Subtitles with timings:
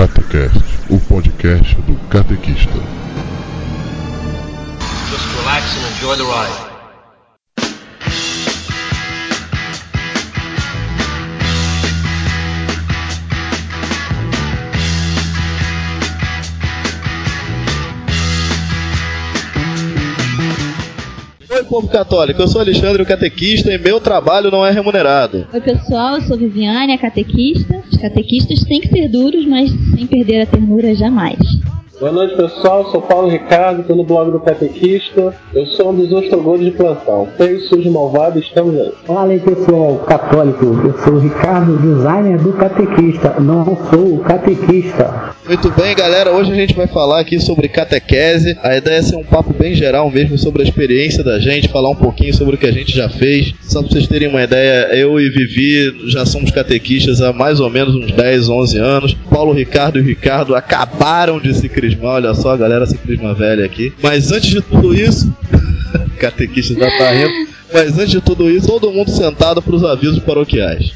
[0.00, 0.56] Catecast,
[0.88, 2.72] o podcast do catequista.
[5.10, 6.69] Just relax and enjoy the ride.
[21.70, 25.46] Povo católico, eu sou Alexandre, o catequista, e meu trabalho não é remunerado.
[25.52, 27.80] Oi pessoal, eu sou Viviane, a catequista.
[27.90, 31.38] Os catequistas têm que ser duros, mas sem perder a ternura jamais.
[32.00, 35.34] Boa noite pessoal, sou Paulo Ricardo, estou no blog do Catequista.
[35.52, 37.28] Eu sou um dos ostrogores de plantão.
[37.36, 38.90] Feio, sujo, malvado, estamos aí.
[39.06, 45.34] Fala aí pessoal católico, eu sou o Ricardo, designer do Catequista, não sou o catequista.
[45.46, 48.56] Muito bem, galera, hoje a gente vai falar aqui sobre catequese.
[48.62, 51.90] A ideia é ser um papo bem geral mesmo sobre a experiência da gente, falar
[51.90, 53.52] um pouquinho sobre o que a gente já fez.
[53.62, 57.68] Só pra vocês terem uma ideia, eu e Vivi já somos catequistas há mais ou
[57.68, 59.14] menos uns 10, 11 anos.
[59.28, 61.68] Paulo Ricardo e Ricardo acabaram de se
[62.00, 63.92] olha só, a galera se crisma velha aqui.
[64.02, 65.32] Mas antes de tudo isso,
[66.18, 67.50] catequista já tá rindo.
[67.72, 70.92] Mas antes de tudo isso, todo mundo sentado para os avisos paroquiais.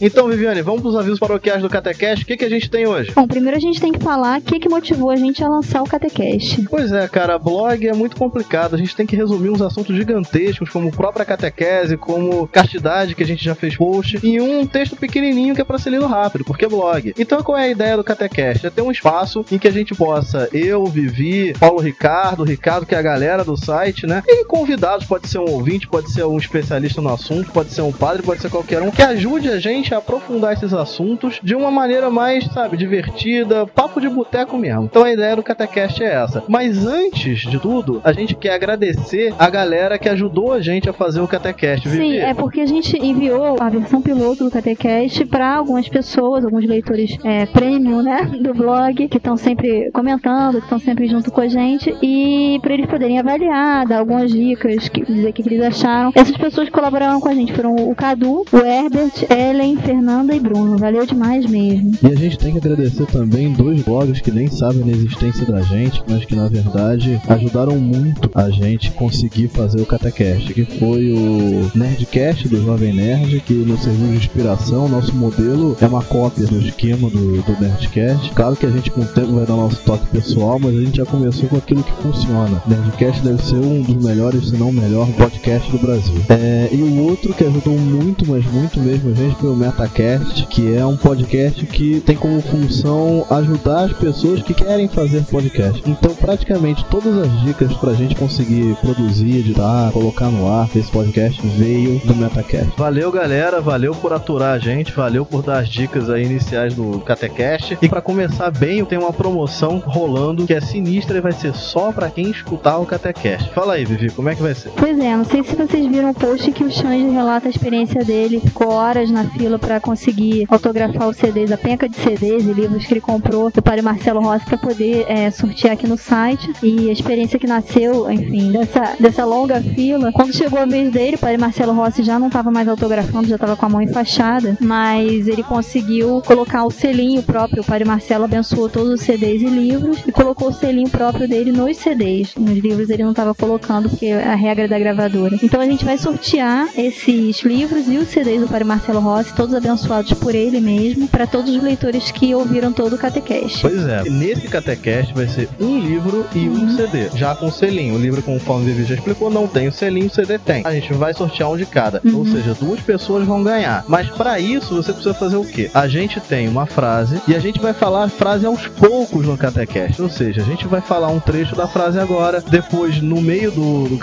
[0.00, 2.24] Então, Viviane, vamos para os avisos paroquiais do Catequeste.
[2.24, 3.12] O que, que a gente tem hoje?
[3.14, 5.82] Bom, primeiro a gente tem que falar o que, que motivou a gente a lançar
[5.82, 6.66] o Catecast.
[6.70, 8.74] Pois é, cara, blog é muito complicado.
[8.74, 13.26] A gente tem que resumir uns assuntos gigantescos, como própria catequese, como castidade, que a
[13.26, 16.64] gente já fez post, em um texto pequenininho que é para ser lido rápido, porque
[16.64, 17.14] é blog.
[17.18, 18.66] Então, qual é a ideia do Catecast?
[18.66, 22.94] É ter um espaço em que a gente possa, eu, Vivi, Paulo Ricardo, Ricardo, que
[22.94, 24.22] é a galera do site, né?
[24.26, 27.92] E convidados, pode ser um ouvinte, pode ser um especialista no assunto, pode ser um
[27.92, 32.10] padre, pode ser qualquer um, que ajude a gente aprofundar esses assuntos de uma maneira
[32.10, 34.84] mais, sabe, divertida, papo de boteco mesmo.
[34.84, 36.42] Então a ideia do Catecast é essa.
[36.48, 40.92] Mas antes de tudo, a gente quer agradecer a galera que ajudou a gente a
[40.92, 41.88] fazer o Catecast.
[41.88, 42.18] Sim, Vivi?
[42.18, 47.16] é porque a gente enviou a versão piloto do Catecast para algumas pessoas, alguns leitores
[47.24, 51.48] é, premium, né, do blog, que estão sempre comentando, que estão sempre junto com a
[51.48, 56.12] gente, e para eles poderem avaliar, dar algumas dicas, que, dizer o que eles acharam.
[56.14, 60.78] Essas pessoas colaboraram com a gente foram o Cadu, o Herbert, Ellen, Fernanda e Bruno.
[60.78, 61.92] Valeu demais mesmo.
[62.02, 65.60] E a gente tem que agradecer também dois blogs que nem sabem da existência da
[65.62, 71.12] gente, mas que na verdade ajudaram muito a gente conseguir fazer o Catecast, que foi
[71.12, 74.88] o Nerdcast do Jovem Nerd, que nos serviu de inspiração.
[74.88, 78.30] Nosso modelo é uma cópia do esquema do, do Nerdcast.
[78.32, 80.96] Claro que a gente com o tempo vai dar nosso toque pessoal, mas a gente
[80.96, 82.62] já começou com aquilo que funciona.
[82.66, 86.20] Nerdcast deve ser um dos melhores, se não o melhor podcast do Brasil.
[86.28, 90.46] É, e o outro que ajudou muito, mas muito mesmo a gente foi o Metacast,
[90.48, 95.82] que é um podcast que tem como função ajudar as pessoas que querem fazer podcast.
[95.86, 101.40] Então, praticamente todas as dicas pra gente conseguir produzir, editar, colocar no ar esse podcast
[101.56, 102.72] veio do Metacast.
[102.76, 103.60] Valeu, galera.
[103.60, 104.92] Valeu por aturar a gente.
[104.92, 107.78] Valeu por dar as dicas aí iniciais do Catecast.
[107.80, 111.92] E para começar bem, tem uma promoção rolando que é sinistra e vai ser só
[111.92, 113.50] para quem escutar o Catecast.
[113.50, 114.70] Fala aí, Vivi, como é que vai ser?
[114.76, 118.04] Pois é, não sei se vocês viram o post que o Xande relata a experiência
[118.04, 118.40] dele.
[118.40, 122.84] Ficou horas na fila para conseguir autografar os CDs, a penca de CDs e livros
[122.84, 126.50] que ele comprou do Padre Marcelo Rossi para poder é, sortear aqui no site.
[126.62, 130.12] E a experiência que nasceu, enfim, dessa, dessa longa fila.
[130.12, 133.36] Quando chegou a vez dele, o Padre Marcelo Rossi já não estava mais autografando, já
[133.36, 137.62] estava com a mão enfaixada, mas ele conseguiu colocar o selinho próprio.
[137.62, 141.52] O Padre Marcelo abençoou todos os CDs e livros e colocou o selinho próprio dele
[141.52, 142.34] nos CDs.
[142.36, 145.38] Nos livros ele não estava colocando, porque é a regra da gravadora.
[145.42, 149.49] Então a gente vai sortear esses livros e os CDs do Padre Marcelo Rossi, todos
[149.54, 153.60] abençoados por ele mesmo, para todos os leitores que ouviram todo o Catecast.
[153.60, 157.94] Pois é, nesse Catecast vai ser um livro e um CD, já com selinho.
[157.94, 160.62] O livro, conforme o Vivi já explicou, não tem o selinho, o CD tem.
[160.64, 163.84] A gente vai sortear um de cada, ou seja, duas pessoas vão ganhar.
[163.88, 165.70] Mas para isso você precisa fazer o quê?
[165.74, 169.36] A gente tem uma frase e a gente vai falar a frase aos poucos no
[169.36, 173.50] Catecast, ou seja, a gente vai falar um trecho da frase agora, depois no meio
[173.50, 173.98] do, do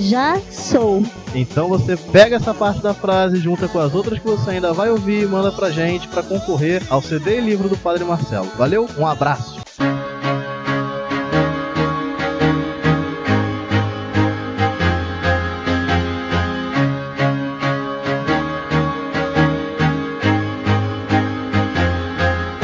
[0.00, 1.02] Já sou.
[1.34, 4.90] Então você pega essa parte da frase, junta com as outras que você ainda vai
[4.90, 8.48] ouvir e manda pra gente pra concorrer ao CD e livro do Padre Marcelo.
[8.56, 8.88] Valeu?
[8.96, 9.67] Um abraço.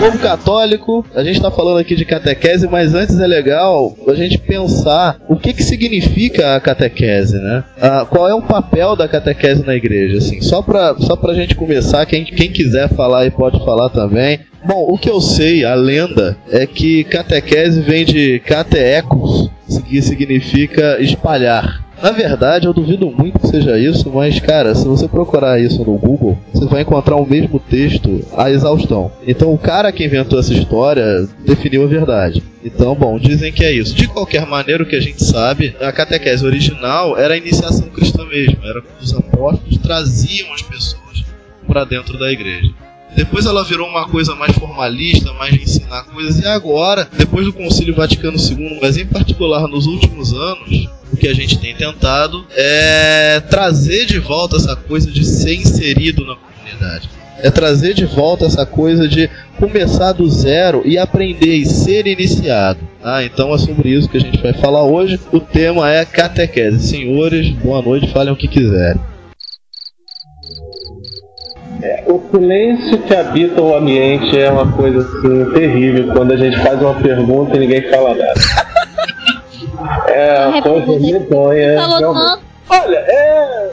[0.04, 4.36] Povo católico, a gente tá falando aqui de catequese, mas antes é legal a gente
[4.36, 7.64] pensar o que que significa a catequese, né?
[7.80, 10.42] Ah, qual é o papel da catequese na igreja, assim?
[10.42, 14.40] Só pra, só pra gente começar, quem, quem quiser falar aí pode falar também.
[14.66, 19.50] Bom, o que eu sei, a lenda, é que catequese vem de cateecos,
[19.86, 21.84] que significa espalhar.
[22.02, 25.96] Na verdade, eu duvido muito que seja isso, mas cara, se você procurar isso no
[25.96, 29.12] Google, você vai encontrar o mesmo texto a exaustão.
[29.26, 32.42] Então, o cara que inventou essa história definiu a verdade.
[32.64, 33.94] Então, bom, dizem que é isso.
[33.94, 38.24] De qualquer maneira, o que a gente sabe, a catequese original era a iniciação cristã
[38.24, 41.24] mesmo, era quando os apóstolos traziam as pessoas
[41.66, 42.72] para dentro da igreja.
[43.16, 46.38] Depois ela virou uma coisa mais formalista, mais de ensinar coisas.
[46.38, 51.28] E agora, depois do Concílio Vaticano II, mas em particular nos últimos anos, o que
[51.28, 57.08] a gente tem tentado é trazer de volta essa coisa de ser inserido na comunidade.
[57.38, 59.28] É trazer de volta essa coisa de
[59.58, 62.80] começar do zero e aprender e ser iniciado.
[63.02, 65.20] Ah, então é sobre isso que a gente vai falar hoje.
[65.30, 66.88] O tema é catequese.
[66.88, 69.00] Senhores, boa noite, falem o que quiserem.
[72.06, 76.80] O silêncio que habita o ambiente é uma coisa assim terrível quando a gente faz
[76.80, 78.34] uma pergunta e ninguém fala nada.
[80.08, 81.76] É uma coisa medonha.
[82.68, 83.70] Olha, é.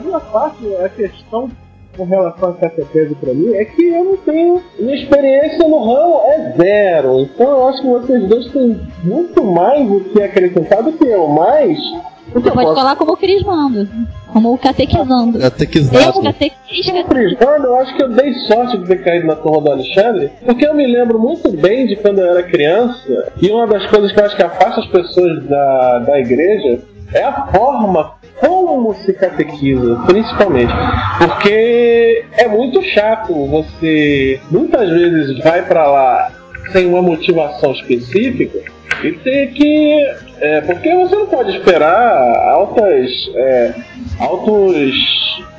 [0.00, 1.50] minha parte, a questão
[1.96, 4.62] com relação à catequese pra mim é que eu não tenho.
[4.78, 7.20] Minha experiência no ramo é zero.
[7.20, 11.28] Então eu acho que vocês dois têm muito mais o que acrescentar do que eu.
[11.28, 11.78] Mas.
[11.78, 13.88] o que Você eu pode posso falar como crismando.
[14.32, 15.36] Como catequizando.
[15.36, 16.22] Eu, Catequizado.
[16.22, 20.30] catequista, Frisando, eu acho que eu dei sorte de ter caído na turma do Alexandre,
[20.46, 24.10] porque eu me lembro muito bem de quando eu era criança, e uma das coisas
[24.10, 26.80] que eu acho que afasta as pessoas da, da igreja
[27.12, 30.72] é a forma como se catequiza, principalmente.
[31.18, 36.32] Porque é muito chato você muitas vezes vai pra lá
[36.72, 38.60] sem uma motivação específica
[39.02, 40.14] e ter que.
[40.40, 43.10] É, porque você não pode esperar altas.
[43.34, 43.74] É,
[44.18, 44.94] altos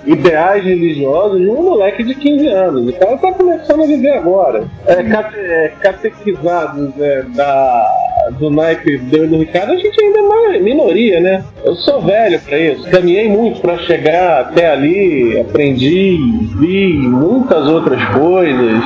[0.06, 2.90] ideais religiosos de um moleque de 15 anos.
[2.90, 4.66] O cara tá começando a viver agora.
[4.86, 7.86] É, cate, é, catequizados é, da,
[8.32, 11.44] do naipe do, do Ricardo, a gente ainda é uma minoria, né?
[11.64, 12.90] Eu sou velho pra isso.
[12.90, 16.18] Caminhei muito pra chegar até ali, aprendi,
[16.60, 18.82] vi muitas outras coisas.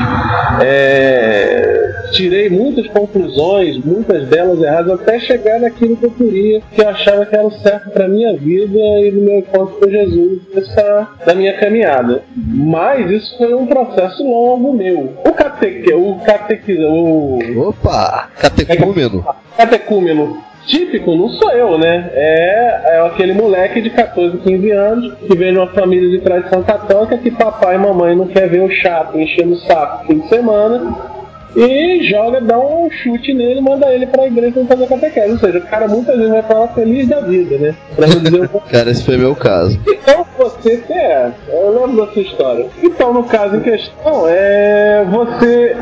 [0.61, 6.89] É, tirei muitas conclusões, muitas delas erradas, até chegar naquilo que eu queria, que eu
[6.89, 11.07] achava que era o certo pra minha vida e do meu encontro com Jesus, dessa,
[11.25, 12.23] da minha caminhada.
[12.35, 15.13] Mas isso foi um processo longo meu.
[15.25, 18.29] O cateque, o catequiza, o Opa!
[18.39, 19.25] Catecúmeno.
[19.57, 22.09] catecúmeno típico não sou eu, né?
[22.13, 26.61] É, é aquele moleque de 14, 15 anos que vem de uma família de tradição
[26.61, 30.19] católica que papai e mamãe não quer ver o chato enchendo o saco no fim
[30.19, 31.16] de semana
[31.55, 35.31] e joga, dá um chute nele manda ele pra igreja pra fazer catequese.
[35.31, 37.75] Ou seja, o cara muitas vezes vai pra lá feliz da vida, né?
[37.95, 39.79] Pra dizer o Cara, esse foi meu caso.
[39.87, 42.67] então você é, eu lembro da sua história.
[42.83, 45.75] Então, no caso em questão, é você.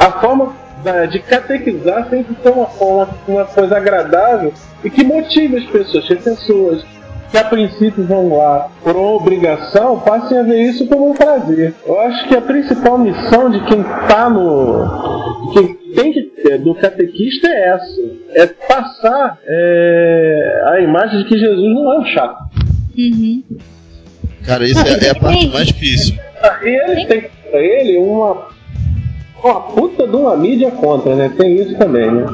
[0.00, 4.52] A forma da- de catequizar sempre ser uma, forma, uma coisa agradável
[4.82, 6.84] e que motive as pessoas, que as pessoas
[7.32, 11.74] que a princípio vão lá por obrigação passem a ver isso como um prazer.
[11.86, 15.48] Eu acho que a principal missão de quem está no.
[15.48, 18.00] de quem tem que ter do catequista é essa:
[18.34, 22.44] é passar é, a imagem de que Jesus não é um chato.
[24.44, 26.16] Cara, isso é, é a parte mais difícil.
[26.62, 28.48] E eles têm pra ele uma
[29.42, 31.28] Ó, puta de uma mídia contra, né?
[31.36, 32.24] Tem isso também, né?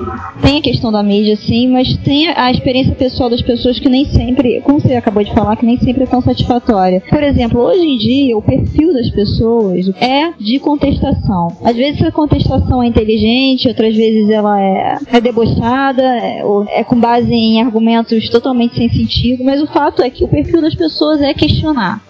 [0.43, 4.05] Tem a questão da mídia, sim, mas tem a experiência pessoal das pessoas que nem
[4.05, 7.03] sempre, como você acabou de falar, que nem sempre é tão satisfatória.
[7.09, 11.57] Por exemplo, hoje em dia, o perfil das pessoas é de contestação.
[11.65, 17.01] Às vezes a contestação é inteligente, outras vezes ela é, é debochada, é, é com
[17.01, 21.23] base em argumentos totalmente sem sentido, mas o fato é que o perfil das pessoas
[21.23, 22.03] é questionar.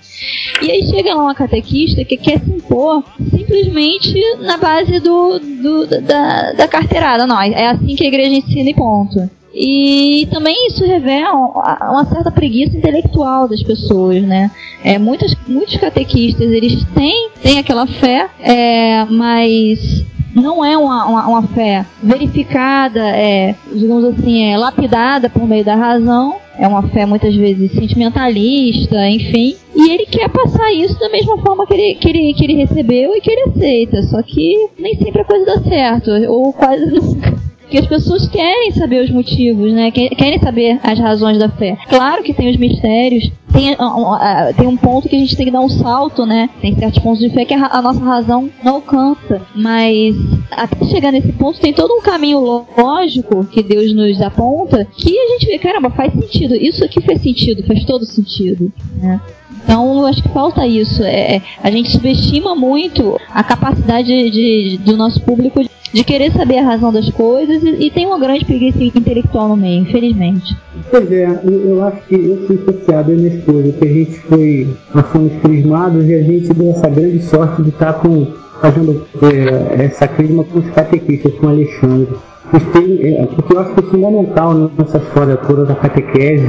[0.62, 5.86] E aí chega lá uma catequista que quer se impor simplesmente na base do, do
[5.86, 7.26] da, da carteirada.
[7.26, 9.30] Não, é assim que a igreja ensina e ponto.
[9.54, 14.50] E também isso revela uma certa preguiça intelectual das pessoas, né?
[14.84, 21.28] É, muitas, muitos catequistas, eles têm, têm aquela fé, é, mas não é uma, uma,
[21.28, 27.06] uma fé verificada, é, digamos assim, é lapidada por meio da razão, é uma fé
[27.06, 29.56] muitas vezes sentimentalista, enfim.
[29.78, 33.14] E ele quer passar isso da mesma forma que ele, que ele, que ele recebeu
[33.14, 34.02] e que ele aceita.
[34.02, 37.37] Só que nem sempre a coisa dá certo, ou quase nunca
[37.70, 39.90] que as pessoas querem saber os motivos, né?
[39.90, 41.76] Querem saber as razões da fé.
[41.88, 45.52] Claro que tem os mistérios, tem, uh, tem um ponto que a gente tem que
[45.52, 46.48] dar um salto, né?
[46.60, 49.42] Tem certos pontos de fé que a, a nossa razão não alcança.
[49.54, 50.14] Mas
[50.50, 55.28] até chegar nesse ponto tem todo um caminho lógico que Deus nos aponta que a
[55.32, 56.54] gente vê, caramba, faz sentido.
[56.54, 59.20] Isso aqui faz sentido, faz todo sentido, né?
[59.64, 61.02] Então, eu acho que falta isso.
[61.02, 65.68] É, é a gente subestima muito a capacidade de, de, do nosso público de
[66.04, 69.82] querer saber a razão das coisas e, e tem uma grande preguiça intelectual no meio,
[69.82, 70.56] infelizmente.
[70.90, 74.18] Pois é, eu, eu acho que eu fui associado, e minha esposa, que a gente
[74.20, 78.26] foi, nós fomos crismados e a gente deu essa grande sorte de estar com,
[78.60, 82.08] fazendo é, essa crisma com os catequistas, com o Alexandre.
[82.50, 86.46] É, porque eu acho que é fundamental nessa história toda da catequese,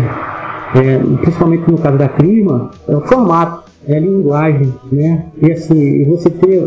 [0.75, 5.25] é, principalmente no caso da crisma, é o formato é linguagem, né?
[5.41, 6.61] E assim, você ter,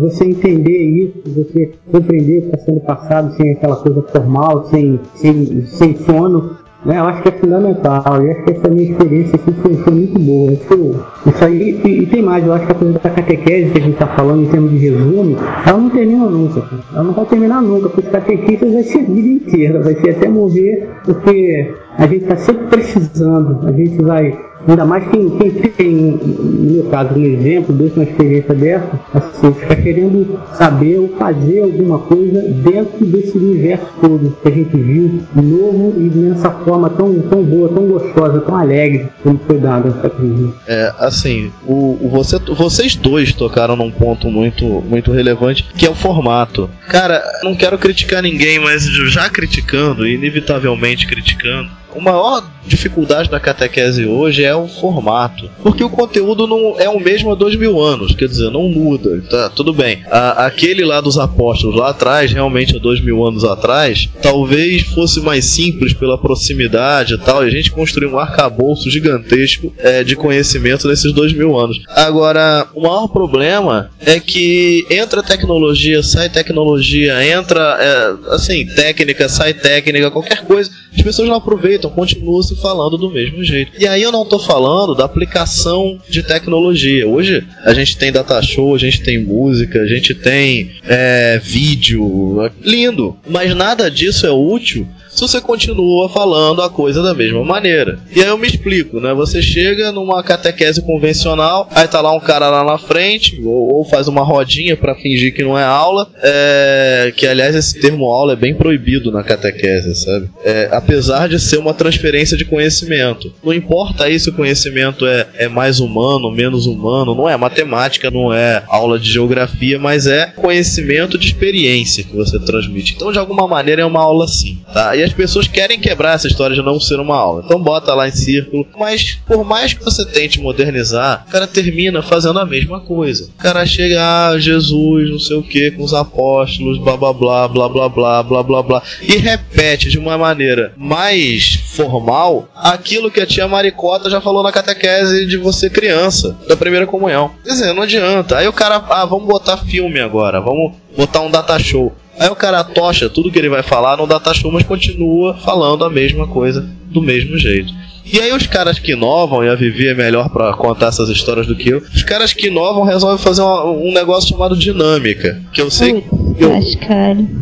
[0.00, 5.00] você entender isso, você compreender o que está sendo passado sem aquela coisa formal, sem,
[5.14, 6.56] sem, sem sono,
[6.86, 7.00] né?
[7.00, 8.24] Eu acho que é fundamental.
[8.24, 10.52] E acho que essa minha experiência aqui foi, foi muito boa.
[10.52, 13.78] Isso, isso aí, e, e, tem mais, eu acho que a coisa da catequese que
[13.78, 16.62] a gente está falando em termos de resumo, ela não termina nunca.
[16.92, 20.10] Ela não vai terminar nunca, porque os catequistas vai ser a vida inteira, vai ser
[20.10, 25.30] até morrer, porque a gente está sempre precisando, a gente vai Ainda mais quem,
[25.76, 31.08] tem, no meu caso, um exemplo, desse uma experiência dessa, assim, fica querendo saber ou
[31.16, 36.90] fazer alguma coisa dentro desse universo todo que a gente viu, novo e nessa forma
[36.90, 40.52] tão, tão boa, tão gostosa, tão alegre como foi dada essa crise.
[40.66, 45.90] É, assim, o, o, você, vocês dois tocaram num ponto muito, muito relevante, que é
[45.90, 46.68] o formato.
[46.88, 54.06] Cara, não quero criticar ninguém, mas já criticando, inevitavelmente criticando, a maior dificuldade da catequese
[54.06, 55.48] hoje é o formato.
[55.62, 59.22] Porque o conteúdo não é o mesmo há dois mil anos, quer dizer, não muda.
[59.30, 60.02] Tá, tudo bem.
[60.10, 65.20] A, aquele lá dos apóstolos, lá atrás, realmente há dois mil anos atrás, talvez fosse
[65.20, 70.16] mais simples pela proximidade e tal, e a gente construiu um arcabouço gigantesco é, de
[70.16, 71.78] conhecimento nesses dois mil anos.
[71.88, 79.54] Agora, o maior problema é que entra tecnologia, sai tecnologia, entra, é, assim, técnica, sai
[79.54, 83.72] técnica, qualquer coisa, as pessoas não aproveitam, continuam se falando do mesmo jeito.
[83.78, 87.06] E aí eu não estou falando da aplicação de tecnologia.
[87.06, 92.50] Hoje a gente tem data show, a gente tem música, a gente tem é, vídeo,
[92.62, 97.98] lindo, mas nada disso é útil se você continua falando a coisa da mesma maneira.
[98.14, 99.14] E aí eu me explico, né?
[99.14, 103.84] Você chega numa catequese convencional, aí tá lá um cara lá na frente, ou, ou
[103.84, 108.34] faz uma rodinha para fingir que não é aula, é, que aliás esse termo aula
[108.34, 110.28] é bem proibido na catequese, sabe?
[110.44, 113.32] É, apesar de ser uma transferência de conhecimento.
[113.42, 118.10] Não importa aí se o conhecimento é, é mais humano, menos humano, não é matemática,
[118.10, 122.94] não é aula de geografia, mas é conhecimento de experiência que você transmite.
[122.94, 124.94] Então, de alguma maneira, é uma aula sim, tá?
[124.94, 127.42] E as pessoas querem quebrar essa história de não ser uma aula.
[127.44, 128.66] Então bota lá em círculo.
[128.78, 133.30] Mas por mais que você tente modernizar, o cara termina fazendo a mesma coisa.
[133.38, 137.48] O cara chega, ah, Jesus, não sei o que, com os apóstolos, blá blá blá,
[137.48, 138.82] blá blá blá, blá blá blá.
[139.00, 144.52] E repete de uma maneira mais formal aquilo que a tia Maricota já falou na
[144.52, 147.30] catequese de você criança, da primeira comunhão.
[147.44, 148.38] Quer dizer, não adianta.
[148.38, 151.94] Aí o cara, ah, vamos botar filme agora, vamos botar um data show.
[152.18, 155.84] Aí o cara tocha tudo que ele vai falar no data show, mas continua falando
[155.84, 157.72] a mesma coisa do mesmo jeito.
[158.04, 161.46] E aí os caras que inovam, e a Vivi é melhor para contar essas histórias
[161.46, 165.60] do que eu, os caras que inovam resolvem fazer uma, um negócio chamado dinâmica, que
[165.60, 166.04] eu sei
[166.38, 166.50] Eu-.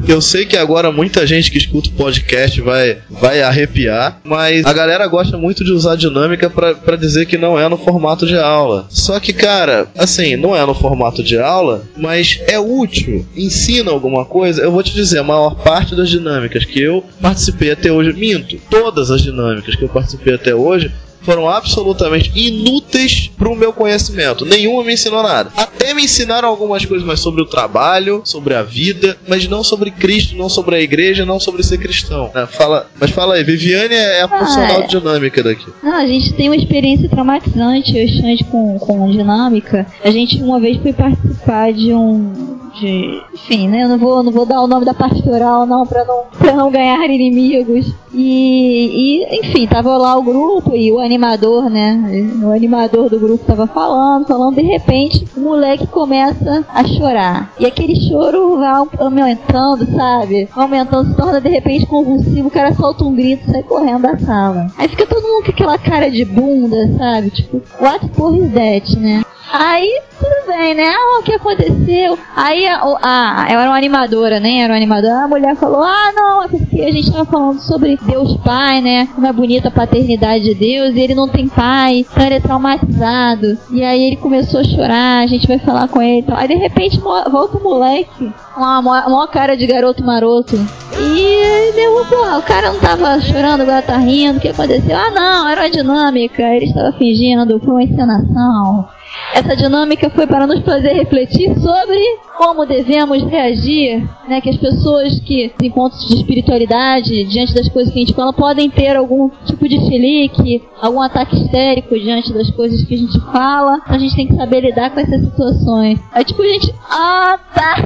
[0.06, 4.72] Eu sei que agora muita gente que escuta o podcast vai, vai arrepiar, mas a
[4.72, 8.86] galera gosta muito de usar dinâmica pra dizer que não é no formato de aula.
[8.88, 14.24] Só que, cara, assim, não é no formato de aula, mas é útil, ensina alguma
[14.24, 14.62] coisa.
[14.62, 18.56] Eu vou te dizer, a maior parte das dinâmicas que eu participei até hoje, minto,
[18.70, 20.92] todas as dinâmicas que eu participei até hoje
[21.24, 24.44] foram absolutamente inúteis pro meu conhecimento.
[24.44, 25.50] Nenhuma me ensinou nada.
[25.56, 29.90] Até me ensinaram algumas coisas mais sobre o trabalho, sobre a vida, mas não sobre
[29.90, 32.30] Cristo, não sobre a igreja, não sobre ser cristão.
[32.34, 32.46] né?
[32.46, 34.86] Fala, mas fala aí, Viviane é a funcional é.
[34.86, 35.66] dinâmica daqui.
[35.82, 39.86] Não, a gente tem uma experiência traumatizante, eu e Xande com, com dinâmica.
[40.02, 42.54] A gente uma vez foi participar de um.
[42.74, 43.84] De, enfim, né?
[43.84, 46.70] Eu não vou, não vou dar o nome da pastoral, não, pra não, pra não
[46.70, 47.86] ganhar inimigos.
[48.12, 52.00] E, e, enfim, tava lá o grupo e o animador, né?
[52.42, 57.52] O animador do grupo tava falando, falando, de repente, o moleque começa a chorar.
[57.58, 60.48] E aquele choro vai aumentando, sabe?
[60.54, 64.66] Aumentando, se torna de repente convulsivo, o cara solta um grito sai correndo da sala.
[64.76, 67.30] Aí fica todo mundo com aquela cara de bunda, sabe?
[67.30, 69.22] Tipo, what for is that, né?
[69.52, 70.88] Aí, tudo bem, né?
[70.88, 72.18] Ah, o que aconteceu?
[72.34, 74.60] Aí, a, a, eu era uma animadora, né?
[74.60, 75.24] Era uma animadora.
[75.24, 79.08] A mulher falou: Ah, não, é porque a gente tava falando sobre Deus Pai, né?
[79.22, 83.58] É bonita paternidade de Deus e ele não tem pai, então ele é traumatizado.
[83.70, 86.36] E aí ele começou a chorar, a gente vai falar com ele e tal.
[86.36, 90.56] Aí, de repente, volta o moleque, uma maior cara de garoto maroto.
[90.96, 94.96] E deu, pô, o cara não tava chorando, agora tá rindo, o que aconteceu?
[94.96, 98.88] Ah, não, era uma dinâmica, ele estava fingindo, foi uma encenação.
[99.34, 101.98] Essa dinâmica foi para nos fazer refletir sobre
[102.38, 104.40] como devemos reagir, né?
[104.40, 108.70] Que as pessoas que encontros de espiritualidade, diante das coisas que a gente fala, podem
[108.70, 113.80] ter algum tipo de chilique, algum ataque histérico diante das coisas que a gente fala.
[113.86, 115.98] A gente tem que saber lidar com essas situações.
[116.12, 117.74] Aí tipo, gente, ah, tá.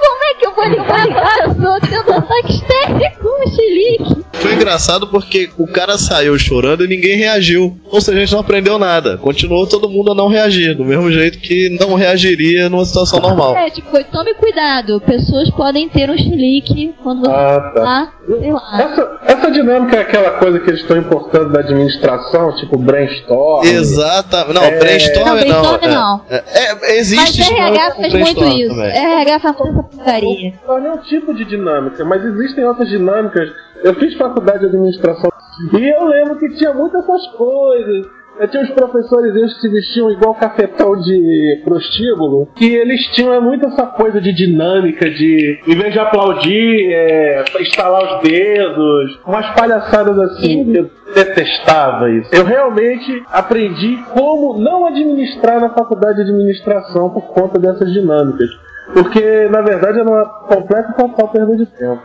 [0.00, 4.26] Como é que eu vou lidar com a pessoa tendo ataque histérico, um chilique?
[4.32, 7.76] Foi engraçado porque o cara saiu chorando e ninguém reagiu.
[7.90, 9.18] Ou seja, a gente não aprendeu nada.
[9.18, 13.56] Continuou todo mundo a não reagir, do mesmo jeito que não reagiria numa situação normal.
[13.56, 15.00] É, tipo, tome cuidado.
[15.00, 17.80] Pessoas podem ter um chilique quando você Ah, tá.
[17.82, 18.82] tá, sei lá.
[18.82, 23.64] Essa, essa dinâmica é aquela coisa que eles estão importando da administração, tipo brainstorm.
[23.66, 24.54] Exatamente.
[24.54, 24.78] Não, É.
[24.78, 25.40] brainstorm Não, não.
[25.40, 25.88] brainstorm é.
[25.88, 26.20] não.
[26.30, 26.44] É,
[26.92, 28.74] é, existe Mas RH faz muito isso.
[28.74, 28.90] também.
[28.96, 30.52] RH faz muita porcaria.
[30.66, 33.48] Não é um tipo de dinâmica, mas existem outras dinâmicas.
[33.84, 35.30] Eu fiz faculdade de administração
[35.72, 38.06] e eu lembro que tinha muitas essas coisas.
[38.38, 43.40] Eu tinha os professores que se vestiam igual cafetão de prostíbulo, que eles tinham é,
[43.40, 49.48] muito essa coisa de dinâmica, de em vez de aplaudir, é, estalar os dedos, umas
[49.54, 50.74] palhaçadas assim.
[50.74, 52.34] Eu detestava isso.
[52.34, 58.50] Eu realmente aprendi como não administrar na faculdade de administração por conta dessas dinâmicas.
[58.92, 60.94] Porque, na verdade, era uma completa
[61.32, 62.02] perda de tempo.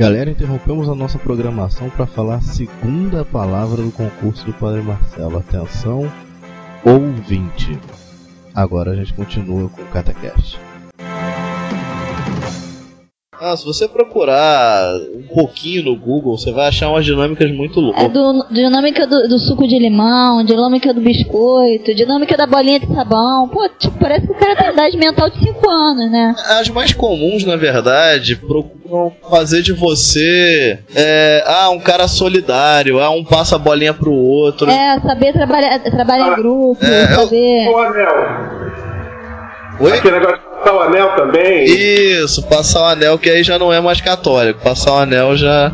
[0.00, 5.36] Galera, interrompemos a nossa programação para falar a segunda palavra do concurso do Padre Marcelo.
[5.36, 6.10] Atenção,
[6.82, 7.78] ouvinte.
[8.54, 10.58] Agora a gente continua com o CataCast.
[13.42, 17.82] Ah, se você procurar um pouquinho no Google, você vai achar umas dinâmicas muito É
[17.82, 18.12] loucas.
[18.12, 23.48] do, dinâmica do, do suco de limão, dinâmica do biscoito, dinâmica da bolinha de sabão.
[23.48, 26.34] Pô, tipo, parece que o cara tem idade mental de 5 anos, né?
[26.60, 33.08] As mais comuns, na verdade, procuram fazer de você é, ah, um cara solidário, ah,
[33.08, 34.68] um passa a bolinha pro outro.
[34.70, 37.68] É, saber trabalhar, trabalhar em grupo, É, eu- saber.
[37.70, 38.70] O anel.
[39.80, 39.92] Oi?
[39.96, 41.64] Aquele negócio passar o anel também.
[41.64, 44.60] Isso, passar o anel, que aí já não é mais católico.
[44.62, 45.72] Passar o anel já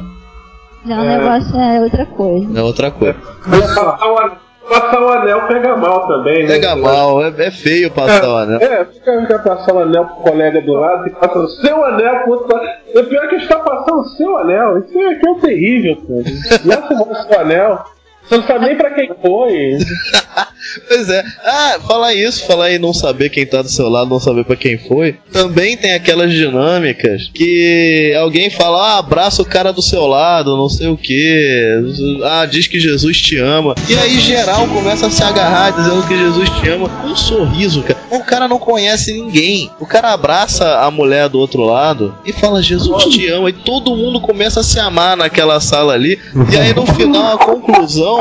[0.87, 2.59] Já o negócio é outra coisa.
[2.59, 3.17] é outra coisa.
[3.51, 4.37] Passar o anel,
[4.69, 6.55] passar o anel pega mal também, né?
[6.55, 8.59] Pega mal, é, é feio passar o anel.
[8.61, 12.33] É, fica, fica passando anel pro colega do lado e passa o seu anel pro
[12.33, 12.67] outro lado.
[12.95, 14.79] O pior é que está passando o seu anel.
[14.79, 16.61] Isso aqui é terrível, cara.
[16.65, 17.85] Não o seu anel.
[18.29, 19.79] Você não sabe nem pra quem foi.
[20.89, 21.25] Pois é.
[21.45, 24.57] Ah, falar isso, falar em não saber quem tá do seu lado, não saber pra
[24.57, 25.17] quem foi.
[25.33, 30.69] Também tem aquelas dinâmicas que alguém fala, ah, abraça o cara do seu lado, não
[30.69, 31.83] sei o que.
[32.25, 33.75] Ah, diz que Jesus te ama.
[33.89, 36.91] E aí geral começa a se agarrar dizendo que Jesus te ama.
[37.05, 38.01] Um sorriso, cara.
[38.11, 39.71] O cara não conhece ninguém.
[39.81, 43.51] O cara abraça a mulher do outro lado e fala, Jesus te ama.
[43.51, 46.19] E todo mundo começa a se amar naquela sala ali.
[46.53, 48.16] E aí no final a conclusão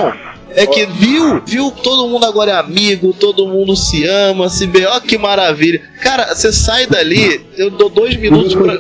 [0.58, 4.86] É que viu, viu, todo mundo agora é amigo, todo mundo se ama, se vê,
[4.86, 5.82] ó que maravilha.
[6.02, 8.80] Cara, você sai dali, eu dou dois minutos pra.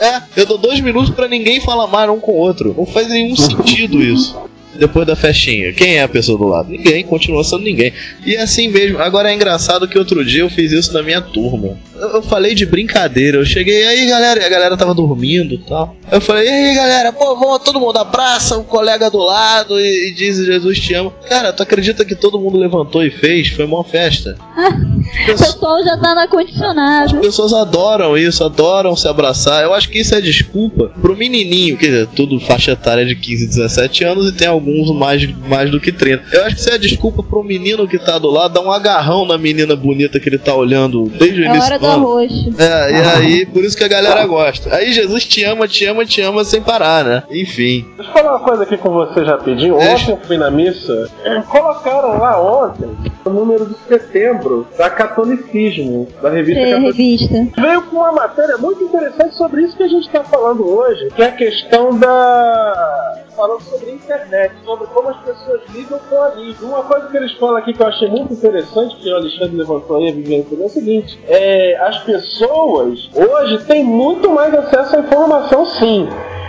[0.00, 2.74] É, eu dou dois minutos pra ninguém falar mais um com o outro.
[2.76, 4.36] Não faz nenhum sentido isso.
[4.74, 6.70] Depois da festinha, quem é a pessoa do lado?
[6.70, 7.92] Ninguém, continua sendo ninguém.
[8.24, 8.98] E é assim mesmo.
[8.98, 11.76] Agora é engraçado que outro dia eu fiz isso na minha turma.
[11.94, 13.38] Eu, eu falei de brincadeira.
[13.38, 15.96] Eu cheguei aí, galera, e a galera tava dormindo e tal.
[16.10, 20.08] Eu falei, e aí, galera, pô, vamos todo mundo abraça o colega do lado e,
[20.08, 21.12] e diz Jesus te ama.
[21.28, 23.48] Cara, tu acredita que todo mundo levantou e fez?
[23.48, 24.36] Foi uma festa.
[25.22, 27.16] O pessoal já tá na As condicionado.
[27.20, 29.62] pessoas adoram isso, adoram se abraçar.
[29.62, 33.46] Eu acho que isso é desculpa pro menininho, quer dizer, tudo faixa etária de 15,
[33.46, 36.24] 17 anos e tem alguns mais, mais do que 30.
[36.32, 39.24] Eu acho que isso é desculpa pro menino que tá do lado dar um agarrão
[39.24, 42.32] na menina bonita que ele tá olhando desde o É início hora do arroz.
[42.58, 44.74] É, e aí, por isso que a galera gosta.
[44.74, 47.22] Aí Jesus te ama, te ama, te ama sem parar, né?
[47.30, 47.86] Enfim.
[47.96, 49.76] Deixa eu falar uma coisa aqui com vocês rapidinho.
[49.76, 51.08] Ontem eu fui na missa,
[51.48, 52.88] colocaram lá ontem
[53.24, 57.28] o número de setembro da Catolicismo, da revista É, Catolicismo.
[57.36, 57.60] revista.
[57.60, 61.22] Veio com uma matéria muito interessante sobre isso que a gente está falando hoje, que
[61.22, 63.18] é a questão da.
[63.36, 66.66] falando sobre a internet, sobre como as pessoas lidam com a mídia.
[66.66, 69.96] Uma coisa que eles falam aqui que eu achei muito interessante, que o Alexandre levantou
[69.96, 75.00] aí, a Viviane é o seguinte: é, as pessoas hoje têm muito mais acesso à
[75.00, 76.08] informação, sim.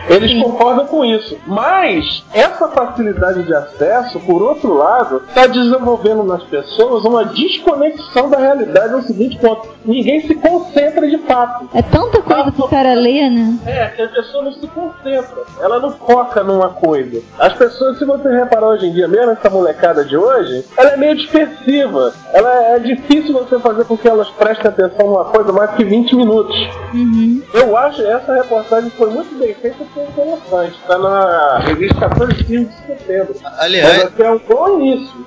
[0.10, 1.38] Eles concordam com isso.
[1.48, 8.38] Mas essa facilidade de acesso, por outro lado, está desenvolvendo nas pessoas uma desconexão da
[8.38, 11.70] realidade no seguinte ponto: ninguém se concentra de fato.
[11.74, 13.58] É tanta coisa pro cara ler, né?
[13.66, 17.22] É, que a pessoa não se concentra, ela não foca numa coisa.
[17.40, 20.98] As pessoas, se você reparar hoje em dia, mesmo essa molecada de hoje, ela é
[20.98, 22.14] meio dispersiva.
[22.34, 26.16] Ela é difícil você fazer com que elas prestem atenção numa coisa mais que 20
[26.16, 26.56] minutos.
[26.94, 27.42] Uhum.
[27.54, 30.76] Eu acho essa reportagem foi muito bem feita interessante.
[30.82, 33.36] Está na revista 14 de setembro.
[33.42, 35.26] Mas Aliás, até é um bom início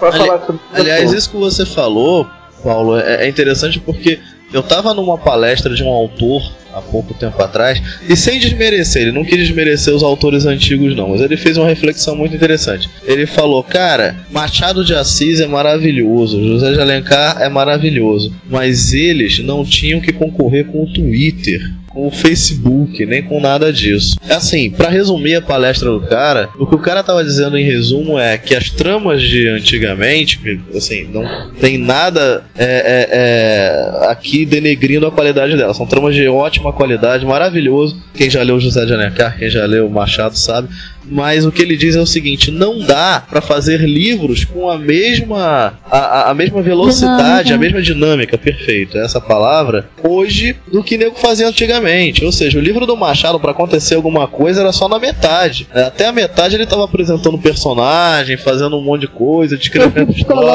[0.00, 2.26] Ali- falar sobre aliás, isso que você falou,
[2.62, 4.18] Paulo, é, é interessante porque
[4.52, 9.12] eu tava numa palestra de um autor há pouco tempo atrás, e sem desmerecer, ele
[9.12, 12.90] não quis desmerecer os autores antigos, não, mas ele fez uma reflexão muito interessante.
[13.04, 19.38] Ele falou, cara, Machado de Assis é maravilhoso, José de Alencar é maravilhoso, mas eles
[19.38, 21.60] não tinham que concorrer com o Twitter.
[21.94, 24.18] Com o Facebook, nem com nada disso.
[24.28, 28.18] Assim, pra resumir a palestra do cara, o que o cara tava dizendo em resumo
[28.18, 30.40] é que as tramas de antigamente,
[30.74, 31.24] assim, não
[31.60, 35.72] tem nada é, é, é, aqui denegrindo a qualidade dela.
[35.72, 37.96] São tramas de ótima qualidade, maravilhoso.
[38.12, 40.68] Quem já leu José de Alencar, quem já leu Machado sabe.
[41.10, 44.78] Mas o que ele diz é o seguinte: não dá pra fazer livros com a
[44.78, 47.54] mesma a, a- mesma velocidade, Dinâmica.
[47.54, 52.24] a mesma dinâmica, perfeito, essa palavra, hoje do que nego fazia antigamente.
[52.24, 55.66] Ou seja, o livro do Machado pra acontecer alguma coisa era só na metade.
[55.74, 55.84] né?
[55.84, 60.48] Até a metade ele tava apresentando personagem, fazendo um monte de coisa, descrevendo história.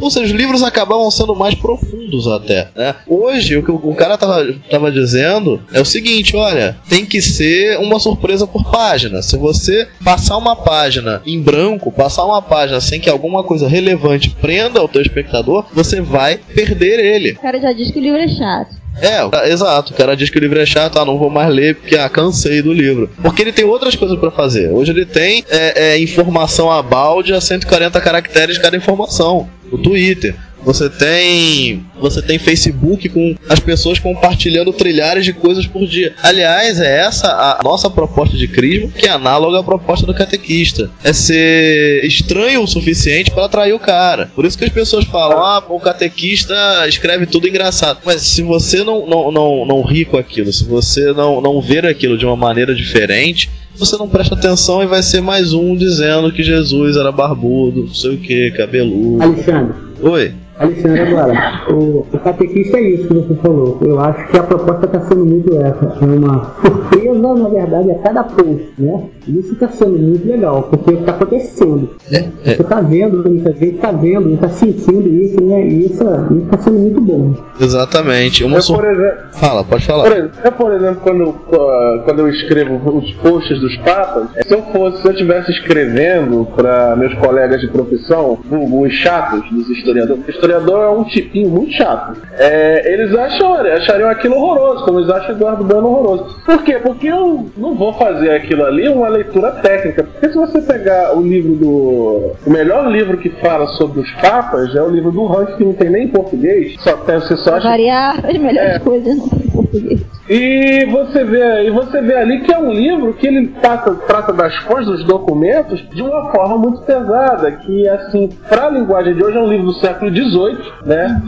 [0.00, 2.68] Ou seja, os livros acabavam sendo mais profundos até.
[2.76, 2.94] Né?
[3.06, 7.20] Hoje, o que o o cara tava, tava dizendo é o seguinte: olha, tem que
[7.20, 9.20] ser uma surpresa por página.
[9.30, 14.30] Se você passar uma página em branco, passar uma página sem que alguma coisa relevante
[14.30, 17.32] prenda o teu espectador, você vai perder ele.
[17.34, 18.74] O cara já diz que o livro é chato.
[19.00, 19.92] É, exato.
[19.92, 22.08] O cara diz que o livro é chato, ah, não vou mais ler porque ah,
[22.08, 23.08] cansei do livro.
[23.22, 24.72] Porque ele tem outras coisas pra fazer.
[24.72, 29.48] Hoje ele tem é, é, informação a balde a 140 caracteres cada informação.
[29.70, 30.34] O Twitter.
[30.64, 31.84] Você tem.
[32.00, 36.14] Você tem Facebook com as pessoas compartilhando trilhares de coisas por dia.
[36.22, 40.90] Aliás, é essa a nossa proposta de crisma, que é análoga à proposta do catequista.
[41.04, 44.30] É ser estranho o suficiente para atrair o cara.
[44.34, 46.54] Por isso que as pessoas falam, ah, o catequista
[46.88, 48.00] escreve tudo engraçado.
[48.04, 51.86] Mas se você não, não, não, não ri com aquilo, se você não, não ver
[51.86, 56.30] aquilo de uma maneira diferente, você não presta atenção e vai ser mais um dizendo
[56.32, 59.22] que Jesus era barbudo, não sei o que, cabeludo.
[59.22, 60.32] Alexandre, Oi.
[60.58, 63.78] Alexandre, agora, o, o catequista é isso que você falou.
[63.80, 65.96] Eu acho que a proposta está sendo muito essa.
[66.02, 69.04] É uma surpresa, na verdade, a cada post, né?
[69.26, 71.88] Isso está sendo muito legal, porque está acontecendo.
[72.12, 75.66] É, é, Você está vendo, muita gente está vendo, está sentindo isso, né?
[75.66, 76.04] E isso
[76.44, 77.34] está sendo muito bom.
[77.58, 78.44] exatamente.
[78.44, 78.76] Uma Eu, sur...
[78.76, 80.06] por exemplo, Fala, pode Por falar.
[80.12, 84.62] exemplo, eu, por exemplo, quando, uh, quando eu escrevo os posts dos papas, se eu
[84.72, 90.30] fosse, se eu estivesse escrevendo para meus colegas de profissão, os chatos dos historiadores, o
[90.30, 92.16] historiador é um tipinho muito chato.
[92.38, 96.36] É, eles acham, achariam aquilo horroroso, como eles acham Eduardo Bueno horroroso.
[96.44, 96.78] Por quê?
[96.82, 100.04] Porque eu não vou fazer aquilo ali uma leitura técnica.
[100.04, 102.32] Porque se você pegar o livro do.
[102.46, 105.72] O melhor livro que fala sobre os papas é o livro do Hans, que não
[105.72, 108.78] tem nem em português, só tem, você só acha variar as melhores É.
[108.78, 109.18] coisas.
[109.50, 110.00] Português.
[110.28, 114.32] E você vê, e você vê ali que é um livro que ele trata, trata
[114.32, 119.24] das fontes dos documentos de uma forma muito pesada, que assim, para a linguagem de
[119.24, 121.22] hoje é um livro do século XVIII, né?